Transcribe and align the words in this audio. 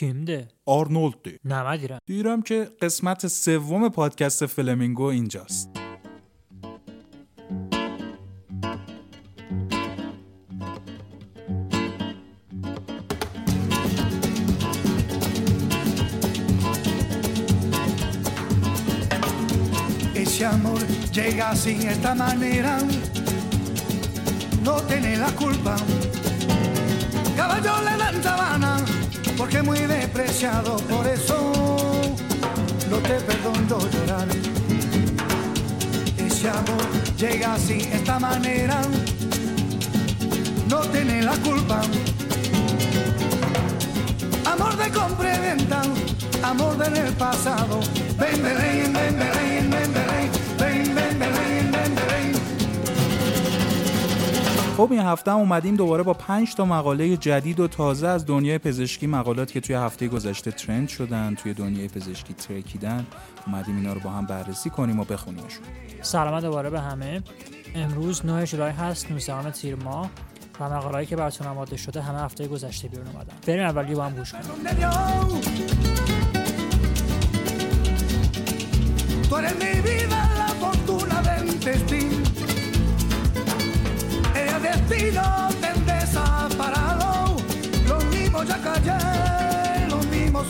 kimdi 0.00 0.48
آرنولد 0.66 1.14
نه 1.44 1.54
ندیدم 1.54 1.98
دیرم 2.06 2.42
که 2.42 2.68
قسمت 2.82 3.26
سوم 3.26 3.88
پادکست 3.88 4.46
فلمینگو 4.46 5.04
اینجاست 5.04 5.70
Ese 20.22 20.46
amor 20.46 20.80
llega 21.16 21.44
así, 21.54 21.72
esta 21.94 22.12
manera, 22.14 22.74
no 24.66 24.74
tiene 24.88 25.12
la 25.24 25.30
culpa. 25.42 25.74
Caballo 27.36 27.74
le 27.86 27.94
dan 28.02 28.16
sabana, 28.24 28.72
porque 29.40 29.62
muy 29.62 29.78
despreciado, 29.78 30.76
por 30.76 31.06
eso 31.06 31.34
no 32.90 32.96
te 32.98 33.14
perdono 33.20 33.78
llorar. 33.90 34.28
Ese 36.18 36.50
amor 36.50 36.84
llega 37.16 37.54
así, 37.54 37.88
esta 37.90 38.18
manera, 38.18 38.82
no 40.68 40.80
tiene 40.80 41.22
la 41.22 41.36
culpa. 41.38 41.80
Amor 44.44 44.76
de 44.76 44.90
compra 44.90 45.34
y 45.34 45.40
venta, 45.40 45.82
amor 46.42 46.76
del 46.76 47.14
pasado, 47.14 47.80
ven, 48.18 48.42
ven, 48.42 48.58
ven, 48.58 48.92
ven. 48.92 49.18
ven. 49.18 49.49
خب 54.80 54.92
این 54.92 55.00
هفته 55.00 55.30
هم 55.30 55.36
اومدیم 55.36 55.76
دوباره 55.76 56.02
با 56.02 56.14
5 56.14 56.54
تا 56.54 56.64
مقاله 56.64 57.16
جدید 57.16 57.60
و 57.60 57.68
تازه 57.68 58.08
از 58.08 58.26
دنیای 58.26 58.58
پزشکی 58.58 59.06
مقالات 59.06 59.52
که 59.52 59.60
توی 59.60 59.76
هفته 59.76 60.08
گذشته 60.08 60.50
ترند 60.50 60.88
شدن 60.88 61.34
توی 61.34 61.54
دنیای 61.54 61.88
پزشکی 61.88 62.34
ترکیدن. 62.34 63.06
اومدیم 63.46 63.76
اینا 63.76 63.92
رو 63.92 64.00
با 64.00 64.10
هم 64.10 64.26
بررسی 64.26 64.70
کنیم 64.70 65.00
و 65.00 65.04
بخونیمشون. 65.04 65.62
سلام 66.02 66.40
دوباره 66.40 66.70
به 66.70 66.80
همه. 66.80 67.22
امروز 67.74 68.26
9 68.26 68.44
ژولای 68.44 68.72
هست 68.72 69.10
19 69.10 69.50
تیر 69.50 69.76
ماه 69.76 70.10
و 70.60 70.70
مقاله‌ای 70.70 71.06
که 71.06 71.16
براتون 71.16 71.46
آماده 71.46 71.76
شده 71.76 72.02
همه 72.02 72.18
هفته 72.18 72.48
گذشته 72.48 72.88
بیرون 72.88 73.06
اومدن. 73.06 73.34
بریم 73.46 73.64
اولی 73.64 73.94
با 73.94 74.04
هم 74.04 74.14
گوش 74.14 74.32
کنیم. 74.32 74.44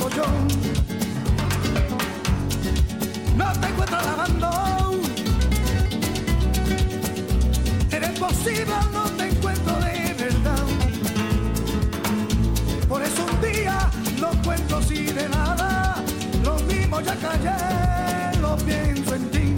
Soy. 0.09 0.41
No 3.37 3.53
te 3.61 3.67
encuentro 3.69 3.99
lavando. 4.09 4.51
Eres 7.97 8.19
posible, 8.19 8.77
no 8.93 9.05
te 9.19 9.25
encuentro 9.29 9.75
de 9.87 10.15
verdad. 10.25 10.67
Por 12.89 13.03
eso 13.03 13.21
un 13.33 13.41
día 13.41 13.77
lo 14.21 14.31
cuento 14.45 14.77
así 14.77 15.01
de 15.19 15.29
nada. 15.29 15.71
Lo 16.45 16.55
mismo 16.71 17.01
ya 17.01 17.17
callé, 17.17 18.41
lo 18.41 18.57
pienso 18.57 19.15
en 19.15 19.31
ti. 19.31 19.57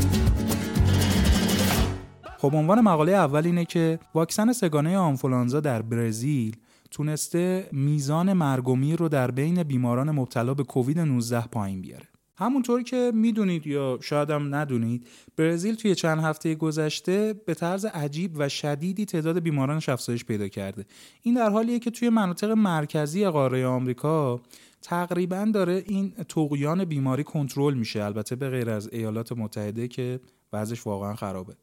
خب 2.39 2.57
عنوان 2.57 2.81
مقاله 2.81 3.13
اول 3.13 3.47
اینه 3.47 3.65
که 3.65 3.99
واکسن 4.15 4.53
سگانه 4.53 4.97
آنفولانزا 4.97 5.61
در 5.61 5.83
برزیل 5.83 6.57
تونسته 6.93 7.69
میزان 7.73 8.33
مرگ 8.33 8.69
و 8.69 8.77
میر 8.77 8.97
رو 8.97 9.09
در 9.09 9.31
بین 9.31 9.63
بیماران 9.63 10.11
مبتلا 10.11 10.55
به 10.55 10.65
کووید 10.65 10.99
19 10.99 11.47
پایین 11.47 11.81
بیاره. 11.81 12.09
همونطور 12.37 12.83
که 12.83 13.13
می‌دونید 13.15 13.67
یا 13.67 13.99
شاید 14.03 14.31
هم 14.31 14.55
ندونید 14.55 15.07
برزیل 15.37 15.75
توی 15.75 15.95
چند 15.95 16.21
هفته 16.21 16.55
گذشته 16.55 17.35
به 17.47 17.55
طرز 17.55 17.85
عجیب 17.85 18.33
و 18.37 18.49
شدیدی 18.49 19.05
تعداد 19.05 19.39
بیمارانش 19.39 19.89
افزایش 19.89 20.25
پیدا 20.25 20.49
کرده 20.49 20.85
این 21.23 21.35
در 21.35 21.51
حالیه 21.51 21.79
که 21.79 21.91
توی 21.91 22.09
مناطق 22.09 22.51
مرکزی 22.51 23.27
قاره 23.27 23.67
آمریکا 23.67 24.41
تقریبا 24.83 25.51
داره 25.55 25.83
این 25.87 26.15
طغیان 26.29 26.85
بیماری 26.85 27.25
کنترل 27.25 27.75
میشه 27.75 28.05
البته 28.05 28.37
به 28.37 28.51
غیر 28.51 28.71
از 28.71 28.89
ایالات 28.93 29.33
متحده 29.33 29.89
که 29.89 30.21
وضعش 30.53 30.87
واقعا 30.87 31.15
خرابه. 31.15 31.55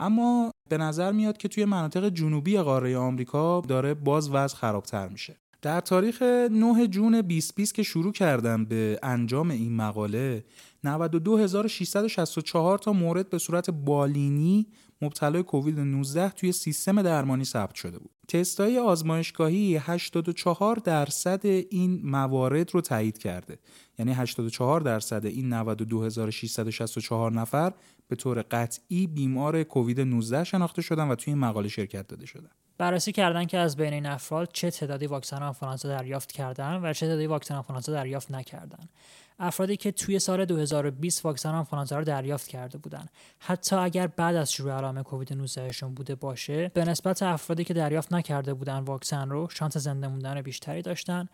اما 0.00 0.50
به 0.68 0.78
نظر 0.78 1.12
میاد 1.12 1.36
که 1.36 1.48
توی 1.48 1.64
مناطق 1.64 2.08
جنوبی 2.08 2.58
قاره 2.58 2.96
آمریکا 2.96 3.60
داره 3.60 3.94
باز 3.94 4.30
وضع 4.30 4.56
خرابتر 4.56 5.08
میشه. 5.08 5.36
در 5.62 5.80
تاریخ 5.80 6.22
9 6.22 6.86
جون 6.86 7.20
2020 7.20 7.74
که 7.74 7.82
شروع 7.82 8.12
کردم 8.12 8.64
به 8.64 8.98
انجام 9.02 9.50
این 9.50 9.76
مقاله 9.76 10.44
92664 10.84 12.78
تا 12.78 12.92
مورد 12.92 13.30
به 13.30 13.38
صورت 13.38 13.70
بالینی 13.70 14.66
مبتلای 15.02 15.42
کووید 15.42 15.80
19 15.80 16.30
توی 16.30 16.52
سیستم 16.52 17.02
درمانی 17.02 17.44
ثبت 17.44 17.74
شده 17.74 17.98
بود. 17.98 18.10
تستای 18.28 18.78
آزمایشگاهی 18.78 19.76
84 19.76 20.76
درصد 20.76 21.46
این 21.46 22.00
موارد 22.04 22.74
رو 22.74 22.80
تایید 22.80 23.18
کرده. 23.18 23.58
یعنی 23.98 24.12
84 24.12 24.80
درصد 24.80 25.26
این 25.26 25.48
92664 25.48 27.32
نفر 27.32 27.72
به 28.08 28.16
طور 28.16 28.42
قطعی 28.50 29.06
بیمار 29.06 29.62
کووید 29.62 30.00
19 30.00 30.44
شناخته 30.44 30.82
شدن 30.82 31.08
و 31.08 31.14
توی 31.14 31.32
این 31.32 31.40
مقاله 31.40 31.68
شرکت 31.68 32.06
داده 32.06 32.26
شدن. 32.26 32.50
بررسی 32.78 33.12
کردن 33.12 33.44
که 33.44 33.58
از 33.58 33.76
بین 33.76 33.92
این 33.92 34.06
افراد 34.06 34.50
چه 34.52 34.70
تعدادی 34.70 35.06
واکسن 35.06 35.42
آنفولانزا 35.42 35.88
دریافت 35.88 36.32
کردن 36.32 36.80
و 36.82 36.92
چه 36.92 37.06
تعدادی 37.06 37.26
واکسن 37.26 37.54
آنفولانزا 37.54 37.92
دریافت 37.92 38.30
نکردن 38.30 38.88
افرادی 39.38 39.76
که 39.76 39.92
توی 39.92 40.18
سال 40.18 40.44
2020 40.44 41.24
واکسن 41.24 41.54
آنفولانزا 41.54 41.98
رو 41.98 42.04
دریافت 42.04 42.48
کرده 42.48 42.78
بودن. 42.78 43.06
حتی 43.38 43.76
اگر 43.76 44.06
بعد 44.06 44.36
از 44.36 44.52
شروع 44.52 44.72
علائم 44.72 45.02
کووید 45.02 45.32
19 45.32 45.72
شون 45.72 45.94
بوده 45.94 46.14
باشه 46.14 46.70
به 46.74 46.84
نسبت 46.84 47.22
افرادی 47.22 47.64
که 47.64 47.74
دریافت 47.74 48.12
نکرده 48.12 48.54
بودن 48.54 48.78
واکسن 48.78 49.30
رو 49.30 49.48
شانس 49.50 49.76
زنده 49.76 50.08
موندن 50.08 50.42
بیشتری 50.42 50.82
داشتن 50.82 51.28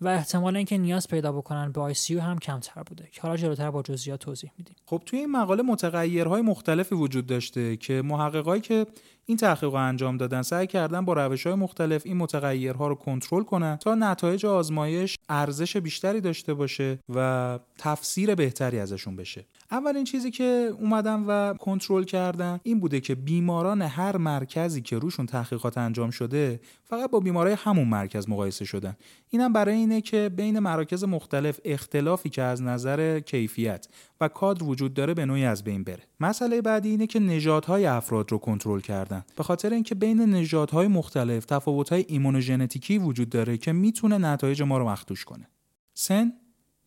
و 0.00 0.08
احتمال 0.08 0.56
اینکه 0.56 0.78
نیاز 0.78 1.08
پیدا 1.08 1.32
بکنن 1.32 1.72
به 1.72 1.94
ICU 1.94 2.10
هم 2.10 2.38
کمتر 2.38 2.82
بوده. 2.82 3.08
که 3.12 3.22
حالا 3.22 3.36
جلوتر 3.36 3.70
با 3.70 3.82
جزئیات 3.82 4.20
توضیح 4.20 4.50
میدیم. 4.58 4.76
خب 4.86 5.02
توی 5.06 5.18
این 5.18 5.30
مقاله 5.30 5.62
متغیرهای 5.62 6.42
مختلفی 6.42 6.94
وجود 6.94 7.26
داشته 7.26 7.76
که 7.76 8.02
محققایی 8.02 8.60
که 8.60 8.86
این 9.30 9.36
تحقیق 9.36 9.70
رو 9.70 9.74
انجام 9.74 10.16
دادن 10.16 10.42
سعی 10.42 10.66
کردن 10.66 11.04
با 11.04 11.12
روش 11.12 11.46
های 11.46 11.54
مختلف 11.54 12.02
این 12.06 12.16
متغیرها 12.16 12.88
رو 12.88 12.94
کنترل 12.94 13.42
کنن 13.42 13.76
تا 13.76 13.94
نتایج 13.94 14.46
آزمایش 14.46 15.18
ارزش 15.28 15.76
بیشتری 15.76 16.20
داشته 16.20 16.54
باشه 16.54 16.98
و 17.14 17.58
تفسیر 17.78 18.34
بهتری 18.34 18.78
ازشون 18.78 19.16
بشه. 19.16 19.46
اولین 19.70 20.04
چیزی 20.04 20.30
که 20.30 20.70
اومدن 20.80 21.24
و 21.26 21.54
کنترل 21.54 22.04
کردن 22.04 22.60
این 22.62 22.80
بوده 22.80 23.00
که 23.00 23.14
بیماران 23.14 23.82
هر 23.82 24.16
مرکزی 24.16 24.82
که 24.82 24.98
روشون 24.98 25.26
تحقیقات 25.26 25.78
انجام 25.78 26.10
شده 26.10 26.60
فقط 26.84 27.10
با 27.10 27.20
بیمارای 27.20 27.52
همون 27.52 27.88
مرکز 27.88 28.28
مقایسه 28.28 28.64
شدن. 28.64 28.96
اینم 29.30 29.52
برای 29.52 29.74
اینه 29.74 30.00
که 30.00 30.30
بین 30.36 30.58
مراکز 30.58 31.04
مختلف 31.04 31.60
اختلافی 31.64 32.28
که 32.28 32.42
از 32.42 32.62
نظر 32.62 33.20
کیفیت 33.20 33.88
و 34.20 34.28
کادر 34.28 34.64
وجود 34.64 34.94
داره 34.94 35.14
به 35.14 35.26
نوعی 35.26 35.44
از 35.44 35.64
بین 35.64 35.84
بره. 35.84 36.02
مسئله 36.20 36.62
بعدی 36.62 36.88
اینه 36.88 37.06
که 37.06 37.20
نژادهای 37.20 37.86
افراد 37.86 38.32
رو 38.32 38.38
کنترل 38.38 38.80
کردن. 38.80 39.24
به 39.36 39.42
خاطر 39.42 39.72
اینکه 39.72 39.94
بین 39.94 40.20
نژادهای 40.20 40.88
مختلف 40.88 41.44
تفاوت‌های 41.44 42.04
ایمونوژنتیکی 42.08 42.98
وجود 42.98 43.28
داره 43.28 43.56
که 43.56 43.72
می‌تونه 43.72 44.18
نتایج 44.18 44.62
ما 44.62 44.78
رو 44.78 44.88
مخدوش 44.88 45.24
کنه. 45.24 45.48
سن 45.94 46.32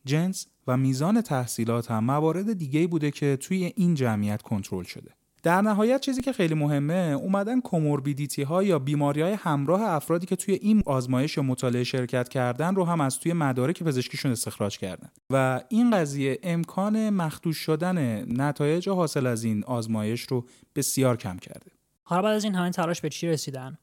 جنس 0.05 0.47
و 0.67 0.77
میزان 0.77 1.21
تحصیلات 1.21 1.91
هم 1.91 2.03
موارد 2.03 2.53
دیگه 2.53 2.87
بوده 2.87 3.11
که 3.11 3.37
توی 3.37 3.73
این 3.75 3.95
جمعیت 3.95 4.41
کنترل 4.41 4.83
شده. 4.83 5.11
در 5.43 5.61
نهایت 5.61 6.01
چیزی 6.01 6.21
که 6.21 6.33
خیلی 6.33 6.53
مهمه 6.53 6.93
اومدن 6.93 7.61
کوموربیدیتی 7.61 8.43
ها 8.43 8.63
یا 8.63 8.79
بیماری 8.79 9.21
های 9.21 9.33
همراه 9.33 9.81
افرادی 9.81 10.25
که 10.25 10.35
توی 10.35 10.53
این 10.53 10.83
آزمایش 10.85 11.37
یا 11.37 11.43
مطالعه 11.43 11.83
شرکت 11.83 12.29
کردن 12.29 12.75
رو 12.75 12.85
هم 12.85 13.01
از 13.01 13.19
توی 13.19 13.33
مدارک 13.33 13.83
پزشکیشون 13.83 14.31
استخراج 14.31 14.77
کردن. 14.77 15.09
و 15.29 15.61
این 15.69 15.91
قضیه 15.91 16.39
امکان 16.43 17.09
مخدوش 17.09 17.57
شدن 17.57 18.25
نتایج 18.41 18.89
حاصل 18.89 19.27
از 19.27 19.43
این 19.43 19.63
آزمایش 19.63 20.21
رو 20.21 20.45
بسیار 20.75 21.17
کم 21.17 21.37
کرده. 21.37 21.71
حالا 22.03 22.21
بعد 22.21 22.35
از 22.35 22.43
این 22.43 22.55
همه 22.55 22.69
تلاش 22.69 23.01
به 23.01 23.09
چی 23.09 23.27
رسیدن؟ 23.27 23.77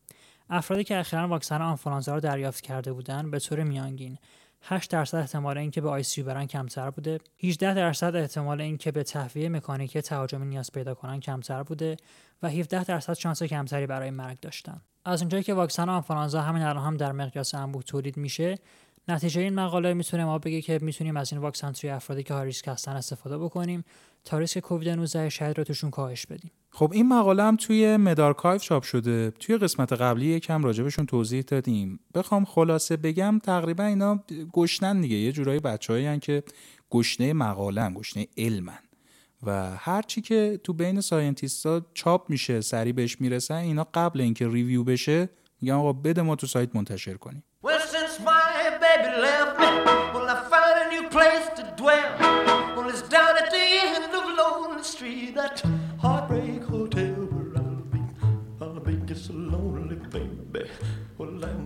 افرادی 0.50 0.84
که 0.84 0.98
اخیرا 0.98 1.28
واکسن 1.28 1.62
آنفولانزا 1.62 2.14
رو 2.14 2.20
دریافت 2.20 2.60
کرده 2.60 2.92
بودند 2.92 3.30
به 3.30 3.38
طور 3.38 3.62
میانگین. 3.62 4.18
8 4.62 4.90
درصد 4.90 5.16
احتمال 5.16 5.58
اینکه 5.58 5.80
به 5.80 5.88
آیسیو 5.88 6.24
برن 6.24 6.46
کمتر 6.46 6.90
بوده. 6.90 7.18
18 7.42 7.74
درصد 7.74 8.16
احتمال 8.16 8.60
اینکه 8.60 8.92
به 8.92 9.02
تهویه 9.02 9.48
مکانیکی 9.48 10.02
تهاجمی 10.02 10.46
نیاز 10.46 10.72
پیدا 10.72 10.94
کنن 10.94 11.20
کمتر 11.20 11.62
بوده 11.62 11.96
و 12.42 12.48
17 12.48 12.84
درصد 12.84 13.12
شانس 13.12 13.42
کمتری 13.42 13.86
برای 13.86 14.10
مرگ 14.10 14.40
داشتن. 14.40 14.80
از 15.04 15.22
اونجایی 15.22 15.42
که 15.42 15.54
واکسن 15.54 15.88
آنفولانزا 15.88 16.42
همین 16.42 16.62
الان 16.62 16.84
هم 16.84 16.96
در 16.96 17.12
مقیاس 17.12 17.54
انبوه 17.54 17.82
تولید 17.82 18.16
میشه 18.16 18.58
نتیجه 19.08 19.40
این 19.40 19.54
مقاله 19.54 19.94
می‌تونه 19.94 20.24
ما 20.24 20.38
بگه 20.38 20.62
که 20.62 20.78
می‌تونیم 20.82 21.16
از 21.16 21.32
این 21.32 21.40
واکسن 21.40 21.72
توی 21.72 21.90
افرادی 21.90 22.22
که 22.22 22.34
های 22.34 22.46
ریسک 22.46 22.68
هستن 22.68 22.92
استفاده 22.92 23.38
بکنیم 23.38 23.84
تا 24.24 24.38
ریسک 24.38 24.58
کووید 24.58 24.88
19 24.88 25.28
شاید 25.28 25.58
رو 25.58 25.64
توشون 25.64 25.90
کاهش 25.90 26.26
بدیم. 26.26 26.50
خب 26.70 26.90
این 26.92 27.08
مقاله 27.08 27.42
هم 27.42 27.56
توی 27.56 27.96
medRxiv 27.96 28.62
چاپ 28.62 28.82
شده. 28.82 29.30
توی 29.30 29.56
قسمت 29.56 29.92
قبلی 29.92 30.26
یکم 30.26 30.64
راجبشون 30.64 31.06
توضیح 31.06 31.42
دادیم. 31.42 32.00
بخوام 32.14 32.44
خلاصه 32.44 32.96
بگم 32.96 33.38
تقریبا 33.38 33.84
اینا 33.84 34.24
گشنن 34.52 35.00
دیگه. 35.00 35.16
یه 35.16 35.32
جورایی 35.32 35.60
بچه‌ای 35.60 36.18
که 36.18 36.42
گشنه 36.90 37.32
مقاله 37.32 37.82
هم 37.82 37.94
گشنه 37.94 38.26
علمن 38.36 38.78
و 39.42 39.76
هرچی 39.76 40.20
که 40.20 40.60
تو 40.64 40.72
بین 40.72 41.00
scientist 41.00 41.74
ا 41.74 41.82
چاپ 41.94 42.30
میشه 42.30 42.60
سری 42.60 42.92
بهش 42.92 43.20
می‌رسن 43.20 43.54
اینا 43.54 43.86
قبل 43.94 44.20
اینکه 44.20 44.48
review 44.48 44.84
بشه 44.84 45.28
میگن 45.60 45.74
آقا 45.74 45.92
بده 45.92 46.22
ما 46.22 46.36
تو 46.36 46.46
سایت 46.46 46.76
منتشر 46.76 47.14
کنیم. 47.14 47.44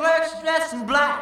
Clerk's 0.00 0.32
dressed 0.42 0.72
in 0.72 0.82
black. 0.86 1.16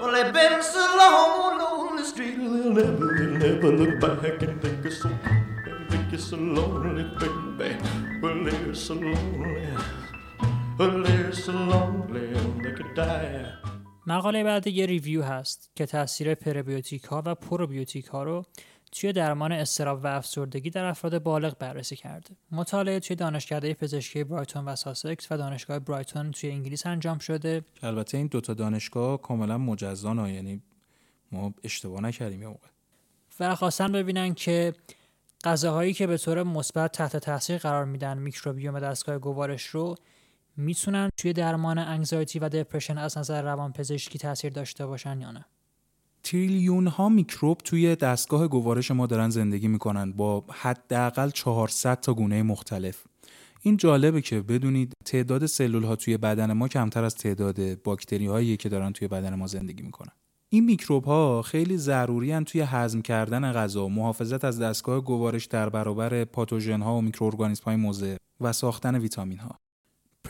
Well, 0.00 0.12
they've 0.14 0.32
been 0.32 0.62
so 0.62 0.84
long 1.02 1.60
on 1.60 1.96
the 1.96 2.04
street, 2.12 2.36
they'll 2.36 2.72
never, 2.80 3.06
they'll 3.16 3.38
never 3.46 3.70
look 3.80 3.94
back 4.00 4.42
and 4.42 4.60
think 4.62 4.84
it's 4.84 5.02
so, 5.02 5.10
think 5.90 6.12
it's 6.12 6.24
so 6.30 6.36
lonely, 6.36 7.04
baby. 7.20 7.70
Well, 8.22 8.38
they're 8.44 8.74
so 8.74 8.94
lonely, 8.94 9.68
well, 10.78 10.96
they're 11.04 11.32
so 11.32 11.52
lonely, 11.52 12.28
they 12.62 12.72
could 12.78 12.94
die. 12.94 13.54
مقاله 14.06 14.44
بعد 14.44 14.66
یه 14.66 14.86
review 14.86 15.22
هست 15.22 15.70
که 15.74 15.86
تاثیر 15.86 16.34
پربیوتیک 16.34 17.04
ها 17.04 17.22
و 17.26 17.34
پروبیوتیک 17.34 18.06
ها 18.06 18.22
رو 18.22 18.44
توی 18.92 19.12
درمان 19.12 19.52
اضطراب 19.52 20.04
و 20.04 20.06
افسردگی 20.06 20.70
در 20.70 20.84
افراد 20.84 21.22
بالغ 21.22 21.58
بررسی 21.58 21.96
کرده. 21.96 22.30
مطالعه 22.50 23.00
توی 23.00 23.16
دانشکده 23.16 23.74
پزشکی 23.74 24.24
برایتون 24.24 24.64
و 24.64 24.76
ساسکس 24.76 25.32
و 25.32 25.36
دانشگاه 25.36 25.78
برایتون 25.78 26.30
توی 26.30 26.50
انگلیس 26.50 26.86
انجام 26.86 27.18
شده. 27.18 27.64
البته 27.82 28.18
این 28.18 28.26
دوتا 28.26 28.54
دانشگاه 28.54 29.22
کاملا 29.22 29.58
مجزان 29.58 30.18
ها 30.18 30.28
یعنی 30.28 30.62
ما 31.32 31.54
اشتباه 31.64 32.00
نکردیم 32.00 32.42
یه 32.42 32.48
موقع. 32.48 32.68
و 33.40 33.54
خواستن 33.54 33.92
ببینن 33.92 34.34
که 34.34 34.74
غذاهایی 35.44 35.92
که 35.92 36.06
به 36.06 36.18
طور 36.18 36.42
مثبت 36.42 36.92
تحت 36.92 37.16
تاثیر 37.16 37.58
قرار 37.58 37.84
میدن 37.84 38.18
میکروبیوم 38.18 38.80
دستگاه 38.80 39.18
گوارش 39.18 39.66
رو 39.66 39.94
می‌تونن 40.56 41.10
توی 41.16 41.32
درمان 41.32 41.78
انگزایتی 41.78 42.38
و 42.38 42.48
دپرشن 42.48 42.98
از 42.98 43.18
نظر 43.18 43.42
روانپزشکی 43.42 44.18
تاثیر 44.18 44.52
داشته 44.52 44.86
باشن 44.86 45.20
یا 45.20 45.30
نه. 45.30 45.44
تریلیون 46.22 46.86
ها 46.86 47.08
میکروب 47.08 47.58
توی 47.58 47.96
دستگاه 47.96 48.48
گوارش 48.48 48.90
ما 48.90 49.06
دارن 49.06 49.30
زندگی 49.30 49.68
می‌کنن 49.68 50.12
با 50.12 50.44
حداقل 50.50 51.30
400 51.30 52.00
تا 52.00 52.14
گونه 52.14 52.42
مختلف. 52.42 53.04
این 53.62 53.76
جالبه 53.76 54.20
که 54.20 54.40
بدونید 54.40 54.92
تعداد 55.04 55.46
سلول 55.46 55.84
ها 55.84 55.96
توی 55.96 56.16
بدن 56.16 56.52
ما 56.52 56.68
کمتر 56.68 57.04
از 57.04 57.14
تعداد 57.14 57.82
باکتری 57.82 58.26
هایی 58.26 58.56
که 58.56 58.68
دارن 58.68 58.92
توی 58.92 59.08
بدن 59.08 59.34
ما 59.34 59.46
زندگی 59.46 59.82
می‌کنن. 59.82 60.12
این 60.50 60.64
میکروب 60.64 61.04
ها 61.04 61.42
خیلی 61.42 61.76
ضروری 61.76 62.40
توی 62.40 62.60
هضم 62.60 63.02
کردن 63.02 63.52
غذا 63.52 63.88
محافظت 63.88 64.44
از 64.44 64.60
دستگاه 64.60 65.00
گوارش 65.00 65.46
در 65.46 65.68
برابر 65.68 66.24
پاتوژن 66.24 66.82
ها 66.82 66.96
و 66.96 67.00
میکروارگانیسم 67.02 67.64
های 67.64 67.76
مضره 67.76 68.16
و 68.40 68.52
ساختن 68.52 68.98
ویتامین 68.98 69.38
ها 69.38 69.58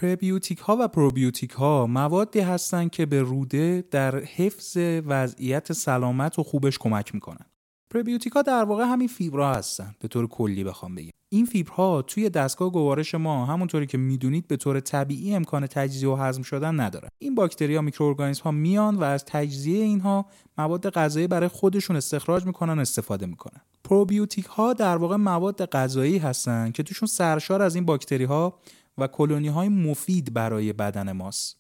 پربیوتیک 0.01 0.59
ها 0.59 0.77
و 0.81 0.89
پروبیوتیک 0.89 1.51
ها 1.51 1.87
موادی 1.87 2.41
هستند 2.41 2.91
که 2.91 3.07
به 3.07 3.23
روده 3.23 3.85
در 3.91 4.19
حفظ 4.19 4.77
وضعیت 5.07 5.73
سلامت 5.73 6.39
و 6.39 6.43
خوبش 6.43 6.79
کمک 6.79 7.15
می‌کنن. 7.15 7.47
پربیوتیک 7.95 8.33
ها 8.33 8.43
در 8.43 8.65
واقع 8.65 8.85
همین 8.85 9.09
فیبرها 9.09 9.55
هستن 9.55 9.95
به 10.01 10.09
طور 10.09 10.27
کلی 10.27 10.65
بخوام 10.65 10.95
بگم. 10.95 11.11
این 11.33 11.47
فیبرها 11.47 12.03
توی 12.03 12.31
دستگاه 12.31 12.73
گوارش 12.73 13.15
ما 13.15 13.47
همونطوری 13.47 13.87
که 13.87 13.99
می‌دونید 13.99 14.49
به 14.49 14.57
طور 14.57 14.81
طبیعی 14.81 15.35
امکان 15.35 15.67
تجزیه 15.67 16.09
و 16.09 16.15
هضم 16.15 16.43
شدن 16.43 16.81
ندارن. 16.81 17.09
این 17.19 17.35
باکتری 17.35 17.77
ها 17.77 17.83
میکروارگانیسم 17.83 18.43
ها 18.45 18.51
میان 18.51 18.97
و 18.97 19.03
از 19.03 19.25
تجزیه 19.25 19.85
اینها 19.85 20.27
مواد 20.59 20.91
غذایی 20.91 21.27
برای 21.27 21.49
خودشون 21.49 21.97
استخراج 21.97 22.47
می‌کنن 22.47 22.79
و 22.79 22.81
استفاده 22.81 23.27
می‌کنن. 23.27 23.61
پروبیوتیک 23.85 24.45
ها 24.45 24.73
در 24.73 24.97
واقع 24.97 25.17
مواد 25.17 25.67
غذایی 25.67 26.19
هستن 26.19 26.71
که 26.71 26.83
توشون 26.83 27.09
سرشار 27.09 27.63
از 27.63 27.75
این 27.75 27.85
باکتری 27.85 28.25
ها 28.25 28.59
و 28.99 29.07
کلونی 29.07 29.49
های 29.49 29.69
مفید 29.69 30.35
برای 30.35 30.73
بدن 30.73 31.13
ماست. 31.13 31.59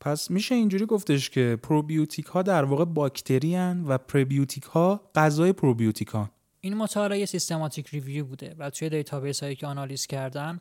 پس 0.00 0.30
میشه 0.30 0.54
اینجوری 0.54 0.86
گفتش 0.86 1.30
که 1.30 1.58
پروبیوتیک 1.62 2.26
ها 2.26 2.42
در 2.42 2.64
واقع 2.64 2.84
باکتری 2.84 3.56
و 3.56 3.98
پربیوتیک 3.98 4.62
ها 4.62 5.10
غذای 5.14 5.52
پروبیوتیک 5.52 6.08
ها 6.08 6.30
این 6.60 6.74
مطالعه 6.74 7.26
systematic 7.26 7.88
review 7.88 8.24
بوده 8.24 8.54
و 8.58 8.70
توی 8.70 8.88
database 8.88 9.42
هایی 9.42 9.56
که 9.56 9.66
آنالیز 9.66 10.06
کردن 10.06 10.60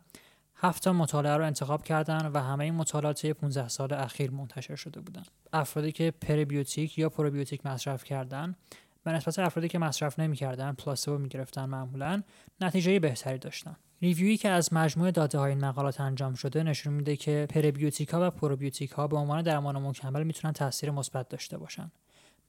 هفت 0.55 0.87
مطالعه 0.87 1.37
رو 1.37 1.45
انتخاب 1.45 1.83
کردن 1.83 2.31
و 2.33 2.39
همه 2.39 2.63
این 2.63 2.73
مطالعات 2.73 3.25
15 3.25 3.67
سال 3.67 3.93
اخیر 3.93 4.31
منتشر 4.31 4.75
شده 4.75 5.01
بودن. 5.01 5.23
افرادی 5.53 5.91
که 5.91 6.11
پربیوتیک 6.11 6.97
یا 6.97 7.09
پروبیوتیک 7.09 7.65
مصرف 7.65 8.03
کردن 8.03 8.55
به 9.03 9.11
نسبت 9.11 9.39
افرادی 9.39 9.67
که 9.67 9.79
مصرف 9.79 10.19
نمی‌کردن 10.19 10.73
placebo 10.73 11.17
می‌گرفتن 11.17 11.65
معمولا 11.65 12.23
نتیجه 12.61 12.99
بهتری 12.99 13.37
داشتن. 13.37 13.75
review 14.03 14.29
یی 14.29 14.37
که 14.37 14.49
از 14.49 14.73
مجموع 14.73 15.11
داده 15.11 15.39
های 15.39 15.51
این 15.51 15.65
مقالات 15.65 16.01
انجام 16.01 16.33
شده 16.33 16.63
نشون 16.63 16.93
میده 16.93 17.15
که 17.15 17.47
پربیوتیک 17.49 18.09
ها 18.09 18.27
و 18.27 18.29
پروبیوتیک 18.29 18.91
ها 18.91 19.07
به 19.07 19.17
عنوان 19.17 19.41
درمان 19.41 19.77
مکمل 19.77 20.23
می‌تونن 20.23 20.53
تاثیر 20.53 20.91
مثبت 20.91 21.29
داشته 21.29 21.57
باشن. 21.57 21.91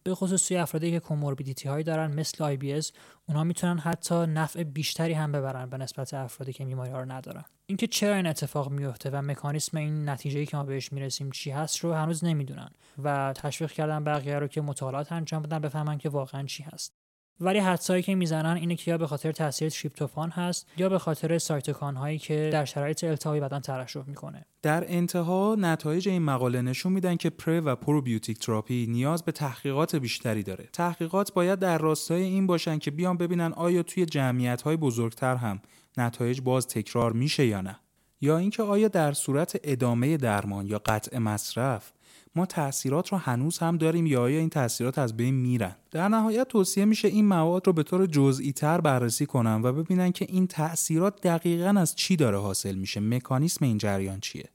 به 0.02 0.14
خصوص 0.14 0.48
توی 0.48 0.56
افرادی 0.56 0.90
که 0.90 1.00
comorbidity 1.00 1.68
هایی 1.68 1.84
دارن 1.84 2.14
مثل 2.14 2.56
بی 2.56 2.80
اونها 3.28 3.44
می‌تونن 3.44 3.78
حتی 3.78 4.14
نفع 4.14 4.62
بیشتری 4.62 5.12
هم 5.12 5.32
ببرن 5.32 5.70
به 5.70 5.78
نسبت 5.78 6.14
افرادی 6.14 6.52
که 6.52 6.64
بیماری 6.64 6.90
ها 6.90 7.00
رو 7.00 7.12
ندارن. 7.12 7.44
اینکه 7.66 7.86
چرا 7.86 8.14
این 8.14 8.26
اتفاق 8.26 8.70
میفته 8.70 9.10
و 9.10 9.22
مکانیسم 9.22 9.76
این 9.76 10.08
نتیجه 10.08 10.46
که 10.46 10.56
ما 10.56 10.64
بهش 10.64 10.92
می‌رسیم 10.92 11.30
چی 11.30 11.50
هست 11.50 11.78
رو 11.78 11.92
هنوز 11.92 12.24
نمی‌دونن 12.24 12.70
و 13.02 13.32
تشویق 13.36 13.72
کردن 13.72 14.04
بقیه 14.04 14.38
رو 14.38 14.46
که 14.46 14.60
مطالعات 14.60 15.12
انجام 15.12 15.42
بدن 15.42 15.58
بفهمن 15.58 15.98
که 15.98 16.08
واقعا 16.08 16.42
چی 16.42 16.62
هست. 16.62 17.03
ولی 17.40 17.58
حدسایی 17.58 18.02
که 18.02 18.14
می‌زنن 18.14 18.56
اینه 18.56 18.76
که 18.76 18.90
یا 18.90 18.98
به 18.98 19.06
خاطر 19.06 19.32
تاثیر 19.32 19.68
تریپتوفان 19.68 20.30
هست 20.30 20.66
یا 20.76 20.88
به 20.88 20.98
خاطر 20.98 21.38
cytokine 21.38 21.96
هایی 21.96 22.18
که 22.18 22.50
در 22.52 22.64
شرایط 22.64 23.04
التهابی 23.04 23.40
بدن 23.40 23.60
ترشح 23.60 24.02
می‌کنه. 24.06 24.46
در 24.62 24.84
انتها 24.88 25.56
نتایج 25.58 26.08
این 26.08 26.22
مقاله 26.22 26.62
نشون 26.62 26.92
میدن 26.92 27.16
که 27.16 27.30
pre 27.30 27.60
و 27.60 27.76
probiotic 27.76 28.38
therapy 28.38 28.86
نیاز 28.86 29.22
به 29.22 29.32
تحقیقات 29.32 29.96
بیشتری 29.96 30.42
داره. 30.42 30.68
تحقیقات 30.72 31.32
باید 31.32 31.58
در 31.58 31.78
راستای 31.78 32.22
این 32.22 32.46
باشن 32.46 32.78
که 32.78 32.90
بیان 32.90 33.16
ببینن 33.16 33.52
آیا 33.52 33.82
توی 33.82 34.06
جمعیت 34.06 34.62
های 34.62 34.76
بزرگتر 34.76 35.36
هم 35.36 35.60
نتایج 35.96 36.40
باز 36.40 36.66
تکرار 36.66 37.12
میشه 37.12 37.46
یا 37.46 37.60
نه. 37.60 37.76
یا 38.20 38.38
اینکه 38.38 38.62
آیا 38.62 38.88
در 38.88 39.12
صورت 39.12 39.60
ادامه 39.64 40.16
درمان 40.16 40.66
یا 40.66 40.78
قطع 40.86 41.18
مصرف 41.18 41.92
ما 42.36 42.46
تاثیرات 42.46 43.08
رو 43.08 43.18
هنوز 43.18 43.58
هم 43.58 43.76
داریم 43.76 44.06
یا 44.06 44.22
آیا 44.22 44.38
این 44.38 44.48
تاثیرات 44.48 44.98
از 44.98 45.16
بین 45.16 45.34
میرن؟ 45.34 45.76
در 45.90 46.08
نهایت 46.08 46.48
توصیه 46.48 46.84
میشه 46.84 47.08
این 47.08 47.24
مواد 47.24 47.66
رو 47.66 47.72
به 47.72 47.82
طور 47.82 48.06
جزئی 48.06 48.52
تر 48.52 48.80
بررسی 48.80 49.26
کنن 49.26 49.62
و 49.62 49.72
ببینن 49.72 50.12
که 50.12 50.26
این 50.28 50.46
تاثیرات 50.46 51.20
دقیقا 51.20 51.74
از 51.78 51.96
چی 51.96 52.16
داره 52.16 52.38
حاصل 52.38 52.74
میشه. 52.74 53.00
مکانیسم 53.00 53.64
این 53.64 53.78
جریان 53.78 54.20
چیه؟ 54.20 54.48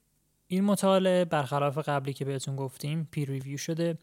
این 0.47 0.63
مطالعه 0.63 1.25
برخلاف 1.25 1.77
قبلی 1.77 2.13
که 2.13 2.25
بهتون 2.25 2.55
گفتیم 2.55 3.07
peer 3.11 3.29
review 3.29 3.57
شده 3.57 3.97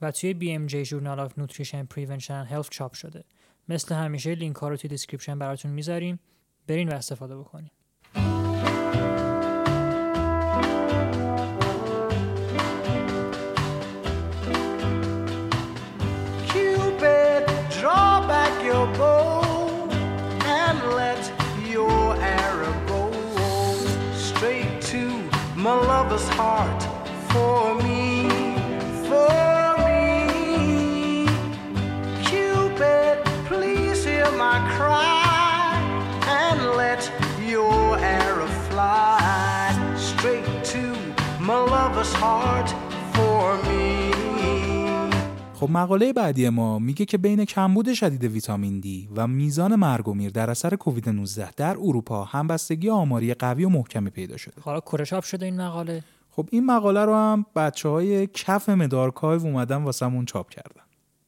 و 0.00 0.10
توی 0.10 0.34
BMJ 0.34 0.88
Journal 0.88 1.28
of 1.28 1.42
Nutrition 1.42 1.86
Prevention 1.94 2.46
and 2.46 2.52
Health 2.52 2.68
چاپ 2.70 2.92
شده. 2.92 3.24
مثل 3.68 3.94
همیشه 3.94 4.34
لینک 4.34 4.56
ها 4.56 4.68
رو 4.68 4.76
توی 4.76 4.90
description 4.90 5.38
براتون 5.38 5.70
می‌ذاریم. 5.70 6.18
برین 6.66 6.88
و 6.88 6.94
استفاده 6.94 7.36
بکنین. 7.36 7.70
heart 26.38 26.82
for 27.30 27.82
me, 27.82 27.98
خب 45.54 45.70
مقاله 45.70 46.12
بعدی 46.12 46.48
ما 46.48 46.78
میگه 46.78 47.04
که 47.04 47.18
بین 47.18 47.44
کمبود 47.44 47.94
شدید 47.94 48.24
ویتامین 48.24 48.80
دی 48.80 49.08
و 49.16 49.26
میزان 49.26 49.74
مرگ 49.74 50.08
و 50.08 50.14
میر 50.14 50.30
در 50.30 50.50
اثر 50.50 50.76
کووید 50.76 51.08
19 51.08 51.50
در 51.56 51.70
اروپا 51.70 52.24
همبستگی 52.24 52.90
آماری 52.90 53.34
قوی 53.34 53.64
و 53.64 53.68
محکمی 53.68 54.10
پیدا 54.10 54.36
شده. 54.36 54.54
خب، 54.56 54.62
حالا 54.62 54.80
کره 54.80 55.20
شده 55.20 55.46
این 55.46 55.60
مقاله. 55.60 56.02
خب 56.38 56.48
این 56.52 56.66
مقاله 56.66 57.04
رو 57.04 57.14
هم 57.14 57.46
بچه 57.56 57.88
های 57.88 58.26
کف 58.26 58.68
مدارکایو 58.68 59.40
اومدن 59.40 59.82
واسمون 59.82 60.24
چاپ 60.24 60.50
کردن. 60.50 60.82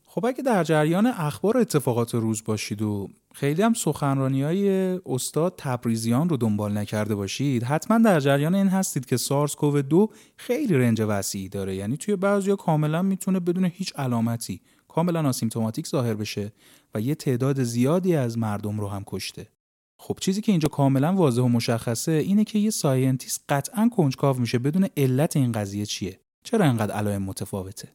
خب 0.07 0.27
اگه 0.27 0.43
در 0.43 0.65
جریان 0.65 1.07
اخبار 1.07 1.59
اتفاقات 1.59 2.15
روز 2.15 2.45
باشید 2.45 2.83
و 2.83 3.09
خیلی 3.35 3.63
هم 3.63 3.75
سخنرانی 3.75 4.43
های 4.43 4.71
استاد 5.07 5.55
تبریزیان 5.59 6.29
رو 6.29 6.37
دنبال 6.37 6.79
نکرده 6.79 7.15
باشید 7.15 7.63
حتما 7.63 7.99
در 7.99 8.21
جریان 8.21 8.55
این 8.55 8.69
هستید 8.69 9.07
که 9.07 9.17
سارس 9.17 9.57
کوو 9.57 9.83
دو 9.83 10.11
خیلی 10.37 10.75
range 10.75 11.03
وسیعی 11.09 11.49
داره 11.49 11.77
یعنی 11.77 11.97
توی 11.97 12.17
بعضیا 12.17 12.57
کاملا 12.57 13.03
می‌تونه 13.03 13.41
بدون 13.41 13.65
هیچ 13.65 13.93
علامتی 13.97 14.61
کاملا 14.89 15.29
asymptomatic 15.29 15.87
ظاهر 15.87 16.15
بشه 16.15 16.53
و 16.95 17.01
یه 17.01 17.15
تعداد 17.15 17.63
زیادی 17.63 18.17
از 18.17 18.39
مردم 18.39 18.81
رو 18.81 18.89
هم 18.89 19.05
کشته 19.07 19.49
خب 20.03 20.17
چیزی 20.21 20.41
که 20.41 20.53
اینجا 20.53 20.69
کاملا 20.69 21.13
واضح 21.13 21.43
و 21.43 21.49
مشخصه 21.49 22.13
اینه 22.13 22.45
که 22.45 22.59
یه 22.59 22.71
scientist 22.71 23.45
قطعا 23.49 23.91
کنجکاو 23.97 24.39
میشه 24.39 24.59
بدونه 24.59 24.89
علت 24.97 25.37
این 25.37 25.53
قضیه 25.53 25.87
چیه. 25.87 26.21
چرا 26.43 26.65
انقدر 26.65 26.95
علائم 26.95 27.23
متفاوته؟ 27.23 27.89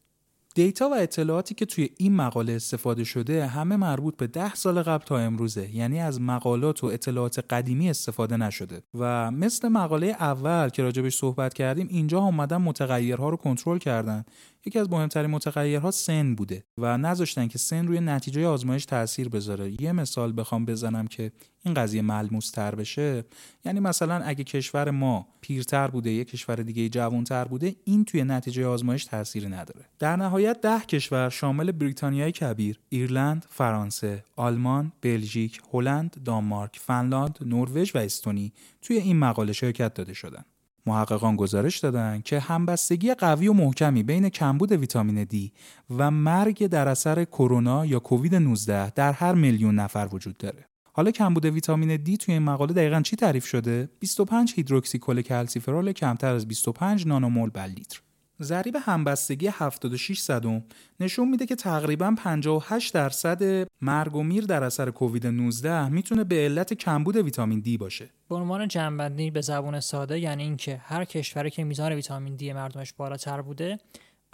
data 0.55 0.89
و 0.89 0.93
اطلاعاتی 0.93 1.55
که 1.55 1.65
توی 1.65 1.89
این 1.97 2.15
مقاله 2.15 2.53
استفاده 2.53 3.03
شده 3.03 3.47
همه 3.47 3.75
مربوط 3.75 4.17
به 4.17 4.27
ده 4.27 4.55
سال 4.55 4.83
قبل 4.83 5.05
تا 5.05 5.17
امروزه 5.17 5.75
یعنی 5.75 5.99
از 5.99 6.21
مقالات 6.21 6.83
و 6.83 6.87
اطلاعات 6.87 7.39
قدیمی 7.49 7.89
استفاده 7.89 8.37
نشده. 8.37 8.81
و 8.93 9.31
مثل 9.31 9.67
مقاله 9.67 10.07
اول 10.07 10.69
که 10.69 10.83
راجبش 10.83 11.17
صحبت 11.17 11.53
کردیم 11.53 11.87
اینجا 11.89 12.19
اومدن 12.19 12.57
متغیرها 12.57 13.29
رو 13.29 13.37
کنترل 13.37 13.77
کردن. 13.77 14.25
یکی 14.67 14.79
از 14.79 14.89
مهمترین 14.89 15.31
متغیرها 15.31 15.91
سن 15.91 16.35
بوده 16.35 16.63
و 16.77 16.97
نذاشتن 16.97 17.47
که 17.47 17.57
سن 17.57 17.87
روی 17.87 17.99
نتیجه 17.99 18.47
آزمایش 18.47 18.85
تاثیر 18.85 19.29
بذاره. 19.29 19.81
یه 19.81 19.91
مثال 19.91 20.33
بخوام 20.37 20.65
بزنم 20.65 21.07
که 21.07 21.31
این 21.63 21.73
قضیه 21.73 22.01
ملموس 22.01 22.51
تر 22.51 22.75
بشه. 22.75 23.23
یعنی 23.65 23.79
مثلا 23.79 24.15
اگه 24.15 24.43
کشور 24.43 24.91
ما 24.91 25.27
پیرتر 25.41 25.87
بوده 25.87 26.11
یه 26.11 26.23
کشور 26.23 26.55
دیگه 26.55 26.89
جوانتر 26.89 27.45
بوده 27.45 27.75
این 27.83 28.05
توی 28.05 28.23
نتیجه 28.23 28.65
آزمایش 28.65 29.05
تاثیری 29.05 29.47
نداره. 29.47 29.85
در 29.99 30.15
نهایت 30.15 30.61
ده 30.61 30.79
کشور 30.79 31.29
شامل 31.29 31.71
بریتانیای 31.71 32.31
کبیر 32.31 32.79
ایرلند 32.89 33.45
فرانسه 33.49 34.23
آلمان 34.35 34.91
بلژیک 35.01 35.61
هلند 35.73 36.23
دانمارک 36.25 36.79
فنلاند 36.79 37.37
نروژ 37.41 37.95
و 37.95 37.97
استونی 37.97 38.53
توی 38.81 38.97
این 38.97 39.19
مقاله 39.19 39.53
شرکت 39.53 39.93
داده 39.93 40.13
شدن. 40.13 40.45
محققان 40.85 41.35
گزارش 41.35 41.79
دادند 41.79 42.23
که 42.23 42.39
همبستگی 42.39 43.13
قوی 43.13 43.47
و 43.47 43.53
محکمی 43.53 44.03
بین 44.03 44.29
کمبود 44.29 44.71
ویتامین 44.71 45.23
دی 45.23 45.51
و 45.97 46.11
مرگ 46.11 46.67
در 46.67 46.87
اثر 46.87 47.23
کرونا 47.23 47.85
یا 47.85 47.99
کووید 47.99 48.35
19 48.35 48.89
در 48.89 49.11
هر 49.11 49.33
میلیون 49.33 49.75
نفر 49.75 50.09
وجود 50.11 50.37
داره. 50.37 50.65
حالا 50.93 51.11
کمبود 51.11 51.45
ویتامین 51.45 51.97
دی 51.97 52.17
توی 52.17 52.33
این 52.33 52.43
مقاله 52.43 52.73
دقیقا 52.73 53.01
چی 53.01 53.15
تعریف 53.15 53.45
شده؟ 53.45 53.89
25 53.99 54.53
هیدروکسی 54.55 54.99
کل 54.99 55.21
کلسیفرول 55.21 55.91
کمتر 55.91 56.33
از 56.33 56.47
25 56.47 57.07
نانومول 57.07 57.49
بر 57.49 57.67
لیتر. 57.67 58.04
ضریب 58.41 58.77
همبستگی 58.81 59.47
76 59.47 60.19
صدم 60.19 60.63
نشون 60.99 61.29
میده 61.29 61.45
که 61.45 61.55
تقریبا 61.55 62.15
58 62.17 62.93
درصد 62.93 63.67
مرگ 63.81 64.15
و 64.15 64.23
میر 64.23 64.45
در 64.45 64.63
اثر 64.63 64.91
کووید 64.91 65.27
19 65.27 65.89
می‌تونه 65.89 66.23
به 66.23 66.35
علت 66.35 66.73
کمبود 66.73 67.15
ویتامین 67.15 67.59
دی 67.59 67.77
باشه. 67.77 68.09
به 68.29 68.35
عنوان 68.35 68.67
جنبندی 68.67 69.31
به 69.31 69.41
زبون 69.41 69.79
ساده 69.79 70.19
یعنی 70.19 70.43
اینکه 70.43 70.81
هر 70.83 71.05
کشوری 71.05 71.49
که 71.49 71.63
میزان 71.63 71.93
ویتامین 71.93 72.35
دی 72.35 72.53
مردمش 72.53 72.93
بالاتر 72.93 73.41
بوده، 73.41 73.77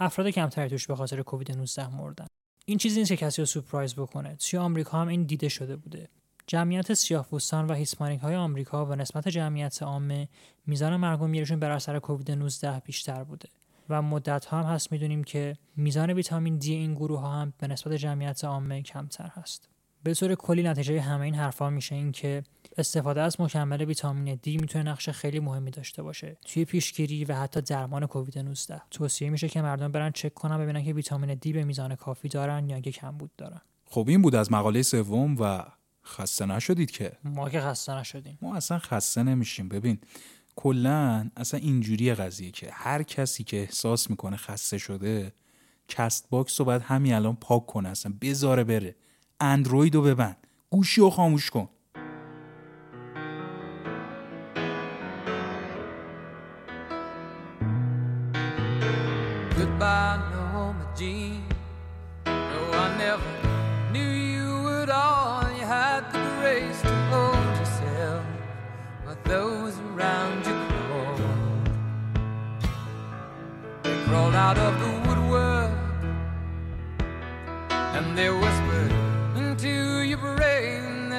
افراد 0.00 0.28
کمتری 0.28 0.68
توش 0.68 0.86
به 0.86 0.96
خاطر 0.96 1.22
کووید 1.22 1.52
19 1.52 1.96
مردن. 1.96 2.26
این 2.66 2.78
چیزی 2.78 2.98
نیست 2.98 3.08
که 3.08 3.16
کسی 3.16 3.42
رو 3.42 3.46
سورپرایز 3.46 3.94
بکنه. 3.94 4.36
توی 4.36 4.58
آمریکا 4.58 4.98
هم 4.98 5.08
این 5.08 5.22
دیده 5.22 5.48
شده 5.48 5.76
بوده. 5.76 6.08
جمعیت 6.46 6.94
سیاه‌پوستان 6.94 7.66
و 7.66 7.74
هیسپانیک 7.74 8.20
های 8.20 8.34
آمریکا 8.34 8.86
و 8.86 8.94
نسبت 8.94 9.28
جمعیت 9.28 9.82
عامه 9.82 10.28
میزان 10.66 10.96
مرگ 10.96 11.22
و 11.22 11.26
میرشون 11.26 11.60
بر 11.60 11.70
اثر 11.70 11.98
کووید 11.98 12.30
19 12.30 12.82
بیشتر 12.84 13.24
بوده. 13.24 13.48
و 13.92 14.02
مدت 14.02 14.46
هم 14.46 14.62
هست 14.62 14.92
می‌دونیم 14.92 15.24
که 15.24 15.56
میزان 15.76 16.10
ویتامین 16.10 16.58
دی 16.58 16.74
این 16.74 16.94
گروه 16.94 17.20
ها 17.20 17.40
هم 17.40 17.52
به 17.58 17.66
نسبت 17.66 17.92
جمعیت 17.92 18.44
عامه 18.44 18.82
کمتر 18.82 19.26
هست. 19.34 19.68
به 20.02 20.14
طور 20.14 20.34
کلی 20.34 20.62
نتیجه 20.62 21.00
همه 21.00 21.24
این 21.24 21.34
حرفا 21.34 21.70
میشه 21.70 21.94
این 21.94 22.12
که 22.12 22.42
استفاده 22.78 23.20
از 23.20 23.40
مکمل 23.40 23.84
ویتامین 23.84 24.38
دی 24.42 24.56
می‌تونه 24.56 24.90
نقش 24.90 25.08
خیلی 25.08 25.40
مهمی 25.40 25.70
داشته 25.70 26.02
باشه. 26.02 26.36
توی 26.44 26.64
پیشگیری 26.64 27.24
و 27.24 27.34
حتی 27.34 27.60
درمان 27.60 28.06
کووید 28.06 28.38
19 28.38 28.82
توصیه 28.90 29.30
میشه 29.30 29.48
که 29.48 29.62
مردم 29.62 29.92
برن 29.92 30.10
چک 30.10 30.34
کنن 30.34 30.58
ببینن 30.58 30.84
که 30.84 30.92
ویتامین 30.92 31.34
دی 31.34 31.52
به 31.52 31.64
میزان 31.64 31.94
کافی 31.94 32.28
دارن 32.28 32.68
یا 32.68 32.80
کم 32.80 33.10
بود 33.10 33.30
دارن. 33.36 33.60
خب 33.84 34.04
این 34.08 34.22
بود 34.22 34.34
از 34.34 34.52
مقاله 34.52 34.82
سوم 34.82 35.36
و 35.40 35.64
خسته 36.04 36.46
نشدید 36.46 36.90
که؟ 36.90 37.12
ما 37.24 37.50
که 37.50 37.60
خسته 37.60 37.94
نشدیم. 37.94 38.38
ما 38.42 38.56
اصلا 38.56 38.78
خسته 38.78 39.22
نمیشیم. 39.22 39.68
ببین 39.68 39.98
کلا 40.56 41.30
اصلا 41.36 41.60
اینجوری 41.60 42.14
قضیه 42.14 42.50
که 42.50 42.70
هر 42.72 43.02
کسی 43.02 43.44
که 43.44 43.60
احساس 43.60 44.10
می‌کنه 44.10 44.36
خسته 44.36 44.78
شده 44.78 45.32
Castbox 45.88 46.60
رو 46.60 46.66
باید 46.66 46.82
همین 46.82 47.12
الان 47.14 47.36
پاک 47.36 47.66
کنه 47.66 47.88
اصلا 47.88 48.14
بذاره 48.20 48.64
بره. 48.64 48.96
اندروید 49.40 49.94
رو 49.94 50.02
ببند. 50.02 50.36
گوشی 50.70 51.00
رو 51.00 51.10
خاموش 51.10 51.50
کن. 51.50 51.68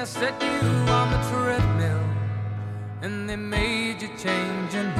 Set 0.06 0.42
you 0.42 0.68
on 0.92 1.10
the 1.10 1.18
treadmill 1.30 2.04
and 3.00 3.26
they 3.28 3.36
made 3.36 4.02
you 4.02 4.08
change 4.18 4.74
your 4.74 4.93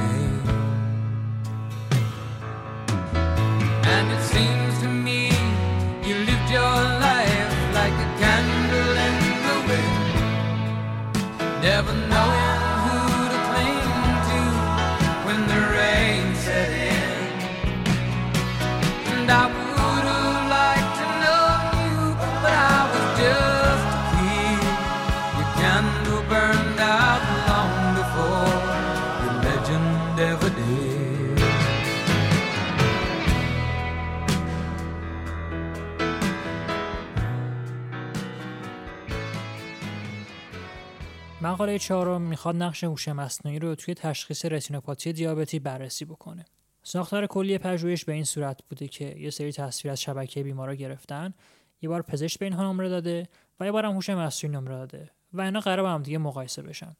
مقاله 41.45 41.79
چهارم 41.79 42.21
می‌خواد 42.21 42.55
نقش 42.55 42.83
هوش 42.83 43.07
مصنوعی 43.07 43.59
رو 43.59 43.75
توی 43.75 43.93
تشخیص 43.93 44.45
رتینوپاتی 44.45 45.13
دیابتی 45.13 45.59
بررسی 45.59 46.05
بکنه. 46.05 46.45
ساختار 46.83 47.27
کلی 47.27 47.57
پژوهش 47.57 48.05
به 48.05 48.13
این 48.13 48.23
صورت 48.23 48.61
بوده 48.69 48.87
که 48.87 49.15
یه 49.19 49.29
سری 49.29 49.51
تصویر 49.51 49.91
از 49.91 50.01
شبکه 50.01 50.43
بیمارا 50.43 50.75
گرفتن، 50.75 51.33
یه 51.81 51.89
بار 51.89 52.01
پزشک 52.01 52.39
به 52.39 52.45
اینها 52.45 52.71
نمره 52.71 52.89
داده 52.89 53.27
و 53.59 53.65
یه 53.65 53.71
بارم 53.71 53.93
هوش 53.93 54.09
مصنوعی 54.09 54.57
نمره 54.57 54.75
داده 54.75 55.11
و 55.33 55.41
اینا 55.41 55.59
قرار 55.59 55.81
با 55.81 55.91
هم 55.91 56.03
دیگه 56.03 56.17
مقایسه 56.17 56.61
بشن. 56.61 56.95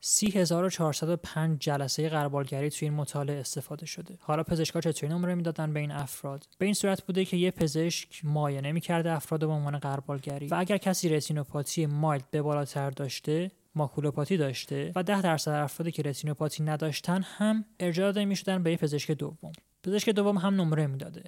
30405 0.00 1.58
جلسه 1.58 2.08
قربالگری 2.08 2.70
توی 2.70 2.88
این 2.88 2.96
مطالعه 2.96 3.40
استفاده 3.40 3.86
شده. 3.86 4.18
حالا 4.20 4.42
پزشکا 4.42 4.80
چطوری 4.80 5.12
نمره 5.12 5.34
می‌دادن 5.34 5.72
به 5.72 5.80
این 5.80 5.90
افراد؟ 5.90 6.46
به 6.58 6.64
این 6.64 6.74
صورت 6.74 7.02
بوده 7.02 7.24
که 7.24 7.36
یه 7.36 7.50
پزشک 7.50 8.24
معاینه 8.24 8.72
می‌کرده 8.72 9.12
افراد 9.12 9.40
به 9.40 9.46
عنوان 9.46 9.78
قربالگری 9.78 10.46
و 10.48 10.54
اگر 10.54 10.76
کسی 10.76 11.08
رتینوپاتی 11.08 11.86
مایلد 11.86 12.30
به 12.30 12.42
بالاتر 12.42 12.90
داشته 12.90 13.50
ماکولوپاتی 13.78 14.36
داشته 14.36 14.92
و 14.96 15.02
10 15.02 15.22
درصد 15.22 15.50
افرادی 15.50 15.92
که 15.92 16.02
رتینوپاتی 16.02 16.62
نداشتن 16.62 17.22
هم 17.22 17.64
ارجاع 17.80 18.06
داده 18.06 18.24
می‌شدن 18.24 18.62
به 18.62 18.76
پزشک 18.76 19.10
دوم. 19.10 19.52
پزشک 19.82 20.08
دوم 20.08 20.38
هم 20.38 20.54
نمره 20.54 20.86
می‌داده. 20.86 21.24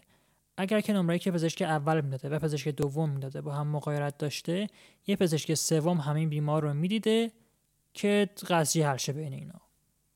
اگر 0.57 0.80
که 0.80 0.92
نمره 0.92 1.19
که 1.19 1.30
پزشک 1.30 1.62
اول 1.62 2.00
می‌داده 2.00 2.28
و 2.28 2.38
پزشک 2.38 2.69
دوم 2.69 3.11
می‌داده 3.11 3.40
با 3.40 3.52
هم 3.52 3.69
مقایرت 3.69 4.19
داشته 4.19 4.66
یه 5.07 5.16
پزشک 5.16 5.54
سوم 5.54 5.99
همین 5.99 6.28
بیمار 6.28 6.62
رو 6.62 6.75
می‌دیده 6.75 7.33
که 7.95 8.28
قضیه 8.49 8.88
حل 8.88 8.97
شه 8.97 9.12
بین 9.12 9.33
اینا 9.33 9.61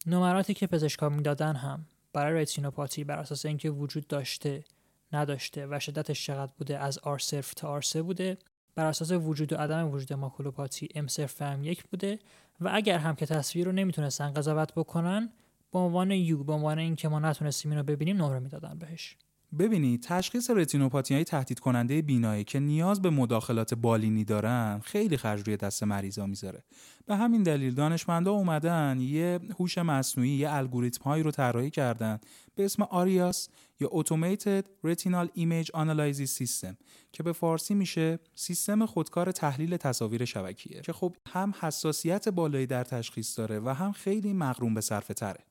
نمراتی 0.06 0.54
که 0.54 0.66
پزشکا 0.66 1.08
می‌دادن 1.08 1.56
هم 1.56 1.86
برای 2.12 2.42
رتینوپاتی 2.42 3.04
بر 3.04 3.18
اساس 3.18 3.46
اینکه 3.46 3.70
وجود 3.70 4.06
داشته 4.06 4.64
نداشته 5.12 5.66
و 5.70 5.80
شدتش 5.80 6.26
چقدر 6.26 6.52
بوده 6.58 6.78
از 6.78 6.98
آر 6.98 7.18
صرف 7.18 7.54
تا 7.54 7.68
آر 7.68 7.82
بوده 8.02 8.38
بر 8.74 8.86
اساس 8.86 9.10
وجود 9.12 9.52
و 9.52 9.56
عدم 9.56 9.90
وجود 9.90 10.12
ماکولوپاتی 10.12 10.88
ام 10.94 11.06
صرف 11.06 11.42
هم 11.42 11.64
یک 11.64 11.84
بوده 11.84 12.18
و 12.60 12.70
اگر 12.72 12.98
هم 12.98 13.14
که 13.14 13.26
تصویر 13.26 13.66
رو 13.66 13.72
نمی‌تونستن 13.72 14.32
قضاوت 14.32 14.74
بکنن 14.74 15.32
به 15.72 15.78
عنوان 15.78 16.10
یو 16.10 16.44
به 16.44 16.52
عنوان 16.52 16.78
اینکه 16.78 17.08
ما 17.08 17.18
نتونستیم 17.18 17.70
اینو 17.70 17.82
ببینیم 17.82 18.16
نمره 18.16 18.38
می‌دادن 18.38 18.78
بهش. 18.78 19.16
ببینید 19.58 20.02
تشخیص 20.02 20.50
رتینوپاتی 20.50 21.14
های 21.14 21.24
تهدید 21.24 21.58
کننده 21.58 22.02
بینایی 22.02 22.44
که 22.44 22.60
نیاز 22.60 23.02
به 23.02 23.10
مداخلات 23.10 23.74
بالینی 23.74 24.24
دارن 24.24 24.80
خیلی 24.84 25.16
خرج 25.16 25.42
روی 25.46 25.56
دست 25.56 25.82
مریضا 25.82 26.26
می‌ذاره. 26.26 26.64
به 27.06 27.16
همین 27.16 27.42
دلیل 27.42 27.74
دانشمندا 27.74 28.32
اومدن 28.32 29.00
یه 29.00 29.40
هوش 29.58 29.78
مصنوعی 29.78 30.30
یه 30.30 30.52
الگوریتم 30.52 31.04
هایی 31.04 31.22
رو 31.22 31.30
طراحی 31.30 31.70
کردن 31.70 32.18
به 32.54 32.64
اسم 32.64 32.82
آریاس 32.82 33.48
یا 33.80 33.88
Automated 33.88 34.64
Retinal 34.86 35.28
Image 35.36 35.68
Analysis 35.74 36.30
System 36.38 36.74
که 37.12 37.22
به 37.22 37.32
فارسی 37.32 37.74
میشه 37.74 38.18
سیستم 38.34 38.86
خودکار 38.86 39.32
تحلیل 39.32 39.76
تصاویر 39.76 40.24
شبکیه 40.24 40.80
که 40.80 40.92
خب 40.92 41.16
هم 41.26 41.54
حساسیت 41.60 42.28
بالایی 42.28 42.66
در 42.66 42.84
تشخیص 42.84 43.38
داره 43.38 43.60
و 43.60 43.68
هم 43.68 43.92
خیلی 43.92 44.32
مغروم 44.32 44.74
به 44.74 44.80
صرفه 44.80 45.14
تره 45.14 45.44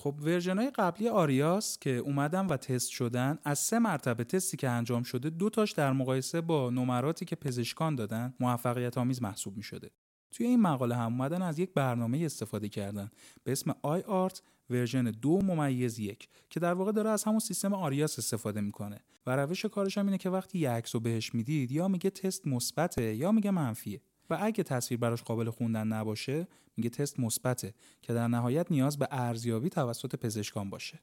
خب 0.00 0.14
ورژن 0.22 0.58
های 0.58 0.70
قبلی 0.70 1.08
آریاس 1.08 1.78
که 1.78 1.90
اومدن 1.90 2.46
و 2.46 2.56
تست 2.56 2.90
شدن 2.90 3.38
از 3.44 3.58
سه 3.58 3.78
مرتبه 3.78 4.24
تستی 4.24 4.56
که 4.56 4.68
انجام 4.68 5.02
شده 5.02 5.30
دو 5.30 5.50
تاش 5.50 5.72
در 5.72 5.92
مقایسه 5.92 6.40
با 6.40 6.70
نمراتی 6.70 7.24
که 7.24 7.36
پزشکان 7.36 7.94
دادن 7.94 8.34
موفقیت 8.40 8.98
آمیز 8.98 9.22
محسوب 9.22 9.56
می 9.56 9.62
شده. 9.62 9.90
توی 10.30 10.46
این 10.46 10.60
مقاله 10.60 10.96
هم 10.96 11.12
اومدن 11.12 11.42
از 11.42 11.58
یک 11.58 11.74
برنامه 11.74 12.18
استفاده 12.18 12.68
کردن. 12.68 13.10
به 13.44 13.52
اسم 13.52 13.74
EyeArt 13.82 14.42
version 14.70 15.04
دو 15.04 15.42
ممیز 15.42 15.98
یک 15.98 16.28
که 16.50 16.60
در 16.60 16.72
واقع 16.72 16.92
داره 16.92 17.10
از 17.10 17.24
همون 17.24 17.38
سیستم 17.38 17.74
ARIAS 17.74 18.18
استفاده 18.18 18.60
می‌کنه. 18.60 18.98
و 19.26 19.36
روش 19.36 19.64
کارش 19.64 19.98
هم 19.98 20.06
اینه 20.06 20.18
که 20.18 20.30
وقتی 20.30 20.58
یه 20.58 20.70
عکس 20.70 20.94
رو 20.94 21.00
بهش 21.00 21.34
می‌دید 21.34 21.72
یا 21.72 21.88
میگه 21.88 22.10
تست 22.10 22.46
مثبته 22.46 23.14
یا 23.14 23.32
میگه 23.32 23.50
منفیه. 23.50 24.00
و 24.30 24.38
اگه 24.40 24.62
تصویر 24.62 25.00
براش 25.00 25.22
قابل 25.22 25.50
خوندن 25.50 25.86
نباشه 25.86 26.48
میگه 26.76 26.90
تست 26.90 27.20
مثبته 27.20 27.74
که 28.02 28.14
در 28.14 28.28
نهایت 28.28 28.66
نیاز 28.70 28.98
به 28.98 29.08
ارزیابی 29.10 29.68
توسط 29.68 30.16
پزشکان 30.16 30.70
باشه. 30.70 30.98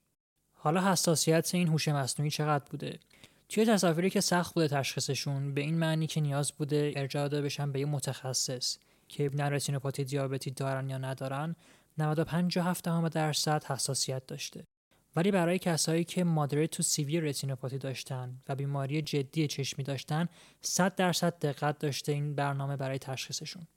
حالا 0.54 0.92
حساسیت 0.92 1.56
این 1.56 1.68
هوش 1.68 1.88
مصنوعی 1.88 2.32
چقدر 2.32 2.66
بوده؟ 2.70 3.00
توی 3.50 3.66
تصاویری 3.66 4.10
که 4.10 4.22
سخت 4.22 4.54
بوده 4.54 4.68
تشخیصشون 4.68 5.54
به 5.54 5.62
این 5.62 5.78
معنی 5.78 6.08
که 6.08 6.22
نیاز 6.22 6.52
بوده 6.52 6.94
ارجاع 6.96 7.28
داده 7.28 7.44
بشن 7.44 7.72
به 7.72 7.80
یه 7.80 7.86
متخصص 7.86 8.78
که 9.08 9.30
ببینن 9.30 9.46
رتینوپاتی 9.46 10.04
دیابتی 10.04 10.52
دارن 10.52 10.90
یا 10.90 10.98
ندارن 10.98 11.56
95.7 12.00 13.10
درصد 13.12 13.64
حساسیت 13.64 14.28
داشته. 14.28 14.64
ولی 15.16 15.32
برای 15.32 15.60
کسایی 15.60 16.04
که 16.04 16.24
مادرت 16.24 16.72
تو 16.72 16.84
سیویر 16.84 17.24
رتینوپاتی 17.24 17.78
داشتن 17.78 18.42
و 18.50 18.56
بیماری 18.56 19.02
جدی 19.02 19.48
چشمی 19.48 19.84
داشتن 19.84 20.28
100 20.62 20.96
درصد 20.96 21.40
دقت 21.40 21.80
داشته 21.80 22.12
این 22.12 22.36
برنامه 22.36 22.78
برای 22.78 23.00
تشخیصشون. 23.00 23.68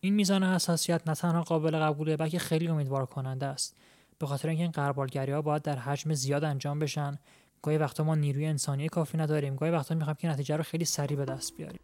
این 0.00 0.14
میزان 0.14 0.44
حساسیت 0.44 1.02
نه 1.06 1.14
تنها 1.14 1.42
قابل 1.42 1.78
قبوله 1.78 2.16
بلکه 2.16 2.38
خیلی 2.38 2.68
امیدوار 2.68 3.06
کننده 3.06 3.46
است. 3.46 3.76
به 4.18 4.26
خاطر 4.26 4.48
اینکه 4.48 4.62
این 4.62 4.72
قربالگری 4.72 5.32
ها 5.32 5.42
باید 5.42 5.62
در 5.62 5.78
حجم 5.78 6.14
زیاد 6.14 6.44
انجام 6.44 6.78
بشن. 6.78 7.18
گاهی 7.62 7.78
وقتا 7.78 8.04
ما 8.04 8.14
نیروی 8.14 8.46
انسانی 8.46 8.88
کافی 8.88 9.18
نداریم. 9.18 9.56
گاهی 9.56 9.72
وقتا 9.72 9.94
می‌خوایم 9.94 10.16
که 10.16 10.28
نتیجه 10.28 10.56
رو 10.56 10.62
خیلی 10.62 10.84
سریع 10.84 11.16
به 11.16 11.24
دست 11.24 11.56
بیاریم. 11.56 11.80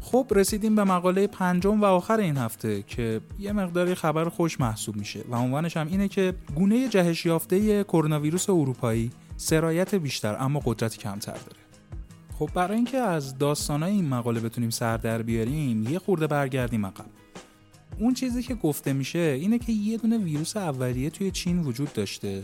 خب 0.00 0.26
رسیدیم 0.30 0.74
به 0.74 0.84
مقاله 0.84 1.26
پنجم 1.26 1.80
و 1.80 1.84
آخر 1.84 2.16
این 2.16 2.36
هفته 2.36 2.82
که 2.82 3.20
یه 3.38 3.52
مقداری 3.52 3.94
خبر 3.94 4.28
خوش 4.28 4.60
محسوب 4.60 4.96
میشه 4.96 5.24
و 5.30 5.36
عنوانش 5.36 5.76
هم 5.76 5.86
اینه 5.86 6.08
که 6.08 6.34
گونه 6.54 6.88
جهش 6.88 7.26
یافته 7.26 7.84
کرونا 7.84 8.20
ویروس 8.20 8.50
اروپایی 8.50 9.10
سرایت 9.36 9.94
بیشتر 9.94 10.36
اما 10.40 10.60
قدرت 10.64 10.96
کمتر 10.96 11.32
داره. 11.32 11.64
خب 12.38 12.50
برای 12.54 12.76
اینکه 12.76 12.98
از 12.98 13.38
داستانای 13.38 13.92
این 13.92 14.08
مقاله 14.08 14.40
بتونیم 14.40 14.70
سر 14.70 14.96
در 14.96 15.22
بیاریم 15.22 15.88
یه 15.88 15.98
خورده 15.98 16.26
برگردیم 16.26 16.86
عقب. 16.86 17.06
اون 17.98 18.14
چیزی 18.14 18.42
که 18.42 18.54
گفته 18.54 18.92
میشه 18.92 19.18
اینه 19.18 19.58
که 19.58 19.72
یه 19.72 19.96
دونه 19.96 20.18
ویروس 20.18 20.56
اولیه 20.56 21.10
توی 21.10 21.30
چین 21.30 21.58
وجود 21.58 21.92
داشته. 21.92 22.42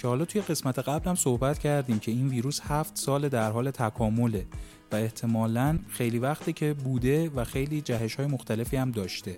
که 0.00 0.08
حالا 0.08 0.24
توی 0.24 0.40
قسمت 0.40 0.78
قبل 0.78 1.08
هم 1.08 1.14
صحبت 1.14 1.58
کردیم 1.58 1.98
که 1.98 2.12
این 2.12 2.28
ویروس 2.28 2.60
هفت 2.60 2.96
سال 2.96 3.28
در 3.28 3.50
حال 3.50 3.70
تکامله 3.70 4.46
و 4.92 4.96
احتمالا 4.96 5.78
خیلی 5.88 6.18
وقتی 6.18 6.52
که 6.52 6.74
بوده 6.74 7.30
و 7.36 7.44
خیلی 7.44 7.80
جهش 7.80 8.14
های 8.14 8.26
مختلفی 8.26 8.76
هم 8.76 8.90
داشته. 8.90 9.36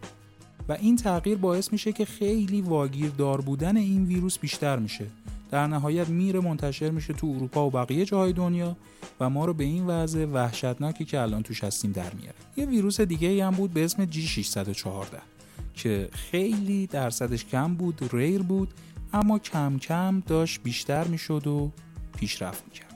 و 0.68 0.72
این 0.72 0.96
تغییر 0.96 1.38
باعث 1.38 1.72
میشه 1.72 1.92
که 1.92 2.04
خیلی 2.04 2.60
واگیر 2.60 3.10
دار 3.10 3.40
بودن 3.40 3.76
این 3.76 4.04
ویروس 4.04 4.38
بیشتر 4.38 4.78
میشه. 4.78 5.06
در 5.50 5.66
نهایت 5.66 6.08
میره 6.08 6.40
منتشر 6.40 6.90
میشه 6.90 7.12
تو 7.12 7.26
اروپا 7.26 7.66
و 7.66 7.70
بقیه 7.70 8.04
جاهای 8.04 8.32
دنیا 8.32 8.76
و 9.20 9.30
ما 9.30 9.44
رو 9.44 9.54
به 9.54 9.64
این 9.64 9.86
وضع 9.86 10.24
وحشتناکی 10.24 11.04
که 11.04 11.20
الان 11.20 11.42
توش 11.42 11.64
هستیم 11.64 11.92
در 11.92 12.14
میاره. 12.14 12.36
یه 12.56 12.66
ویروس 12.66 13.00
دیگه 13.00 13.46
هم 13.46 13.54
بود 13.54 13.72
به 13.72 13.84
اسم 13.84 14.06
G614 14.06 14.86
که 15.74 16.08
خیلی 16.12 16.86
درصدش 16.86 17.44
کم 17.44 17.74
بود 17.74 18.08
ریر 18.12 18.42
بود 18.42 18.68
اما 19.12 19.38
کم 19.38 19.78
کم 19.78 20.22
داشت 20.26 20.62
بیشتر 20.62 21.04
می‌شد 21.04 21.46
و 21.46 21.70
پیشرفت 22.16 22.64
می‌کرد. 22.64 22.92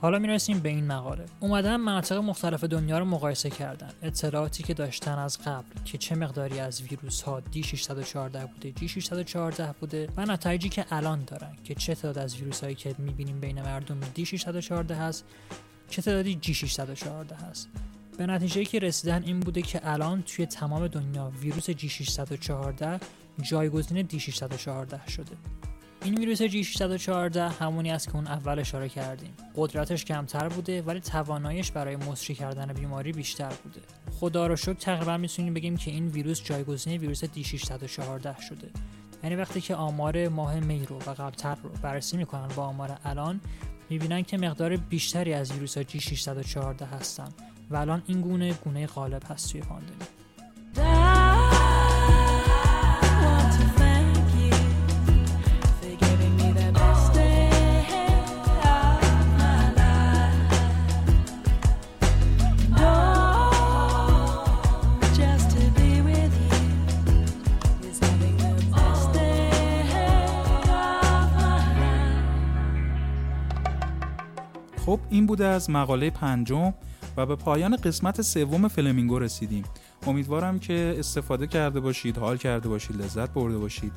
حالا 0.00 0.18
می‌رسیم 0.18 0.58
به 0.58 0.68
این 0.68 0.86
مقاله. 0.86 1.24
اومدن 1.40 1.76
مناطق 1.76 2.16
مختلف 2.16 2.64
دنیا 2.64 2.98
رو 2.98 3.04
مقایسه 3.04 3.50
کردن. 3.50 3.90
اطلاعاتی 4.02 4.62
که 4.62 4.74
داشتن 4.74 5.18
از 5.18 5.38
قبل 5.38 5.82
که 5.84 5.98
چه 5.98 6.14
مقداری 6.14 6.60
از 6.60 6.82
ویروس 6.82 7.22
ها 7.22 7.40
دی 7.40 7.62
614 7.62 8.46
بوده 8.46 8.72
جی 8.72 8.88
614 8.88 9.74
بوده 9.80 10.08
و 10.16 10.26
نتایجی 10.26 10.68
که 10.68 10.84
الان 10.90 11.24
دارن 11.26 11.56
که 11.64 11.74
چه 11.74 11.94
تعداد 11.94 12.18
از 12.18 12.36
ویروس 12.36 12.64
هایی 12.64 12.74
که 12.74 12.94
می‌بینیم 12.98 13.40
بین 13.40 13.62
مردم 13.62 14.00
دی 14.14 14.26
614 14.26 14.94
هست 14.94 15.24
چه 15.90 16.02
تعدادی 16.02 16.34
جی 16.34 16.54
614 16.54 17.36
هست. 17.36 17.68
به 18.18 18.26
نتیجه 18.26 18.64
که 18.64 18.78
رسیدن 18.78 19.22
این 19.22 19.40
بوده 19.40 19.62
که 19.62 19.80
الان 19.84 20.22
توی 20.22 20.46
تمام 20.46 20.86
دنیا 20.86 21.32
ویروس 21.40 21.70
جی 21.70 21.88
614 21.88 23.00
جایگزین 23.42 24.02
دی 24.02 24.20
614 24.20 25.06
شده. 25.08 25.36
این 26.04 26.18
ویروس 26.18 26.42
جی 26.42 26.64
614 26.64 27.48
همونی 27.48 27.90
است 27.90 28.06
که 28.06 28.16
اون 28.16 28.26
اول 28.26 28.58
اشاره 28.58 28.88
کردیم. 28.88 29.30
قدرتش 29.56 30.04
کمتر 30.04 30.48
بوده 30.48 30.82
ولی 30.82 31.00
تواناییش 31.00 31.70
برای 31.70 31.96
مصری 31.96 32.34
کردن 32.34 32.72
بیماری 32.72 33.12
بیشتر 33.12 33.52
بوده. 33.64 33.80
خدا 34.20 34.46
رو 34.46 34.56
شکر 34.56 34.72
تقریبا 34.72 35.16
می‌تونیم 35.16 35.54
بگیم 35.54 35.76
که 35.76 35.90
این 35.90 36.08
ویروس 36.08 36.42
جایگزین 36.42 37.00
ویروس 37.00 37.24
دی 37.24 37.44
614 37.44 38.40
شده. 38.40 38.70
یعنی 39.22 39.36
وقتی 39.36 39.60
که 39.60 39.74
آمار 39.74 40.28
ماه 40.28 40.60
می 40.60 40.86
رو 40.86 40.96
و 40.96 41.14
قبلتر 41.14 41.54
رو 41.54 41.70
بررسی 41.82 42.16
می‌کنن 42.16 42.48
با 42.48 42.62
آمار 42.62 42.98
الان 43.04 43.40
می‌بینن 43.90 44.22
که 44.22 44.38
مقدار 44.38 44.76
بیشتری 44.76 45.34
از 45.34 45.52
ویروس 45.52 45.76
ها 45.76 45.82
جی 45.82 46.00
614 46.00 46.86
هستن. 46.86 47.28
و 47.70 47.76
الان 47.76 48.02
این 48.06 48.20
گونه 48.20 48.52
گونه 48.52 48.86
غالب 48.86 49.22
هست 49.30 49.52
توی 49.52 49.60
پاندمی 49.60 50.06
خب 74.86 75.00
این 75.10 75.26
بوده 75.26 75.46
از 75.46 75.70
مقاله 75.70 76.10
پنجم. 76.10 76.74
و 77.16 77.26
به 77.26 77.36
پایان 77.36 77.76
قسمت 77.76 78.22
سوم 78.22 78.68
فلمینگو 78.68 79.18
رسیدیم. 79.18 79.64
امیدوارم 80.06 80.58
که 80.58 80.94
استفاده 80.98 81.46
کرده 81.46 81.80
باشید 81.80 82.18
حال 82.18 82.36
کرده 82.36 82.68
باشید 82.68 83.02
لذت 83.02 83.30
برده 83.30 83.58
باشید 83.58 83.92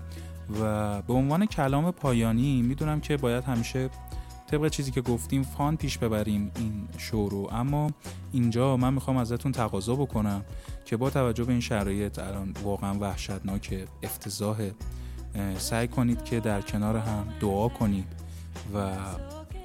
و 0.61 1.01
به 1.01 1.13
عنوان 1.13 1.45
کلام 1.45 1.91
پایانی 1.91 2.61
می‌دونم 2.61 2.99
که 2.99 3.17
باید 3.17 3.43
همیشه 3.43 3.89
طبق 4.51 4.67
چیزی 4.67 4.91
که 4.91 5.01
گفتیم 5.01 5.43
فان 5.43 5.77
پیش 5.77 5.97
ببریم 5.97 6.51
این 6.55 6.87
شو 6.97 7.29
رو. 7.29 7.49
اما 7.51 7.89
اینجا 8.33 8.77
من 8.77 8.93
می‌خوام 8.93 9.17
ازتون 9.17 9.51
تقاضا 9.51 9.95
بکنم 9.95 10.43
که 10.85 10.97
با 10.97 11.09
توجه 11.09 11.43
به 11.43 11.51
این 11.51 11.61
شرایط 11.61 12.19
الان 12.19 12.53
واقعا 12.63 12.93
وحشتناک 12.99 13.87
افتضاح 14.03 14.57
سعی 15.57 15.87
کنید 15.87 16.23
که 16.23 16.39
در 16.39 16.61
کنار 16.61 16.97
هم 16.97 17.27
دعا 17.41 17.67
کنید 17.67 18.07
و 18.75 18.91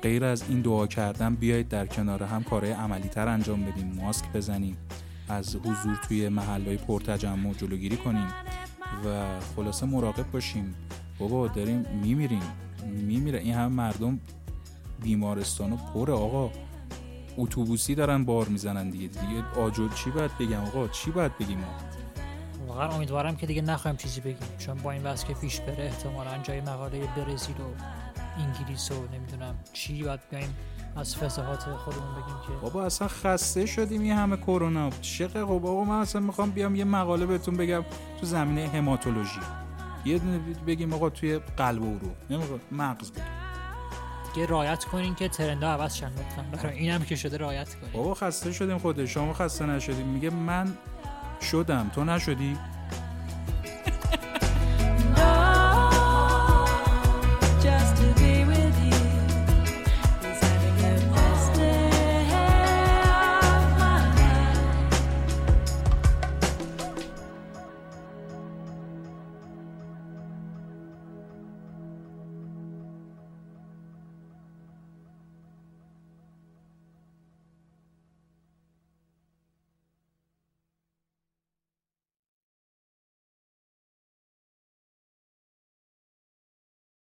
غیر 0.03 0.25
از 0.25 0.45
این 0.49 0.61
دعا 0.61 0.87
کردن 0.87 1.35
بیایید 1.35 1.69
در 1.69 1.87
کنار 1.87 2.23
هم 2.23 2.43
کارهای 2.43 2.73
عملی 2.73 3.09
تر 3.09 3.29
انجام 3.29 3.65
بدیم. 3.65 3.93
ماسک 4.03 4.33
بزنیم. 4.33 4.77
از 5.29 5.57
حضور 5.57 6.01
توی 6.09 6.29
محلهای 6.29 6.77
پرتجمع 6.77 7.53
جلوگیری 7.53 7.97
کنیم. 7.97 8.29
و 9.05 9.41
خلاصه 9.57 9.87
مراقب 9.87 10.31
باشیم. 10.31 10.75
بابا 11.19 11.49
داریم 11.49 11.87
میمیریم. 12.03 12.43
میمیره. 12.87 13.39
این 13.39 13.55
هم 13.55 13.73
مردم 13.73 14.21
بیمارستان 15.03 15.73
و 15.73 15.77
پره 15.77 16.13
آقا 16.13 16.51
اتوبوسی 17.37 17.95
دارن 17.95 18.25
بار 18.25 18.49
می‌زنن 18.49 18.91
دیگه. 18.91 19.07
دیگه 19.07 19.61
آجل 19.61 19.89
چی 19.89 20.11
باید 20.11 20.31
بگم؟ 20.39 20.61
آقا 20.61 20.89
چی 20.89 21.11
باید 21.11 21.39
بگیم؟ 21.39 21.65
واقعا 22.69 22.89
امیدوارم 22.89 23.37
که 23.37 23.47
دیگه 23.47 23.63
نخواهیم 23.63 23.97
چیزی 23.97 24.21
بگیم. 24.21 24.49
چون 24.59 24.75
با 24.75 24.91
این 24.91 25.03
وضع 25.03 25.27
که 25.27 25.35
پیش 25.35 25.61
بره 25.61 25.85
احتمالا 25.85 26.39
جای 26.43 26.61
مقاله 26.61 27.07
برزیل 27.17 27.57
و 27.61 27.65
انگلیس 28.41 28.91
و 28.91 28.95
نمی‌دونم 29.15 29.55
چی 29.73 30.03
باید 30.03 30.21
بیایم 30.31 30.57
از 30.97 31.17
فضاحات 31.17 31.63
خودمون 31.63 32.13
بگیم 32.13 32.37
که 32.47 32.53
بابا 32.63 32.85
اصلا 32.85 33.09
خسته 33.09 33.67
شدیم 33.67 34.01
این 34.01 34.13
همه 34.13 34.37
کرونا. 34.37 34.91
شقه 35.03 35.41
خب 35.41 35.47
بابا 35.47 35.85
من 35.85 35.99
اصلا 35.99 36.21
می‌خوام 36.21 36.51
بیام 36.51 36.75
یه 36.75 36.85
مقاله 36.85 37.27
بهتون 37.27 37.57
بگم 37.57 37.85
تو 38.21 38.27
زمینه 38.27 38.69
هماتولوژی. 38.69 39.41
یه 40.05 40.19
دونه 40.19 40.39
بگیم 40.67 40.93
آقا 40.93 41.11
توی 41.11 41.39
قلب 41.39 41.83
و 41.83 41.99
رو 41.99 42.11
نمی‌خوام 42.31 42.61
مغز 42.73 43.11
بگیم. 43.11 43.25
دیگه 44.35 44.47
رایت 44.47 44.85
کنین 44.85 45.15
که 45.15 45.29
ترندا 45.29 45.71
عوض 45.73 45.95
شن 45.95 46.07
لطفا. 46.07 46.43
برای 46.53 46.79
اینم 46.79 47.03
که 47.03 47.17
شده 47.17 47.37
رایت 47.37 47.75
کنین. 47.75 47.93
بابا 47.93 48.15
خسته 48.15 48.53
شدیم 48.53 48.79
خودش 48.79 49.15
شما 49.15 49.33
خسته 49.33 49.67
نشدیم. 49.67 50.07
میگه 50.07 50.31
من 50.31 50.73
شدم. 51.41 51.91
تو 51.95 52.05
نشدی؟ 52.05 52.57